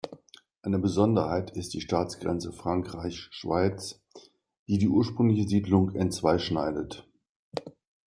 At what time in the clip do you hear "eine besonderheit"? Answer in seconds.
0.63-1.51